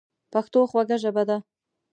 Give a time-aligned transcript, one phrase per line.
[0.33, 1.37] پښتو خوږه ژبه ده.